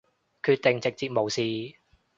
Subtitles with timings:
[0.41, 1.77] 決定直接無視